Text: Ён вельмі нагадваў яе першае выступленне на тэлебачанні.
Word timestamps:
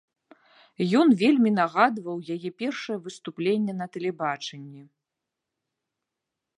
Ён 0.99 1.07
вельмі 1.21 1.51
нагадваў 1.59 2.17
яе 2.37 2.49
першае 2.63 2.97
выступленне 3.05 3.73
на 3.83 3.89
тэлебачанні. 3.99 4.87